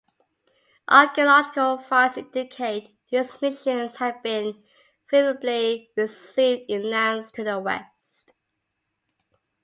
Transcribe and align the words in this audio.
Archeological 0.89 1.77
finds 1.77 2.17
indicate 2.17 2.97
these 3.11 3.39
missions 3.39 3.97
had 3.97 4.19
been 4.23 4.63
"favorably 5.05 5.91
received" 5.95 6.63
in 6.71 6.89
lands 6.89 7.31
to 7.31 7.43
the 7.43 7.59
West. 7.59 8.31